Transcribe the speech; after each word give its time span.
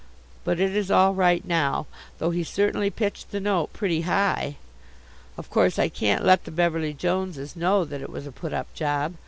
But 0.43 0.59
it 0.59 0.75
is 0.75 0.89
all 0.89 1.13
right 1.13 1.45
now, 1.45 1.85
though 2.17 2.31
he 2.31 2.43
certainly 2.43 2.89
pitched 2.89 3.29
the 3.29 3.39
note 3.39 3.71
pretty 3.71 4.01
high. 4.01 4.55
Of 5.37 5.51
course 5.51 5.77
I 5.77 5.89
can't 5.89 6.25
let 6.25 6.45
the 6.45 6.49
Beverly 6.49 6.95
Joneses 6.95 7.55
know 7.55 7.85
that 7.85 8.01
it 8.01 8.09
was 8.09 8.25
a 8.25 8.31
put 8.31 8.51
up 8.51 8.73
job. 8.73 9.13